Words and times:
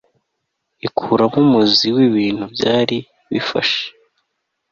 ikuramo 0.87 1.37
umuzi 1.45 1.87
wibintu 1.95 2.43
byari 2.55 2.97
bibafashe 3.31 3.83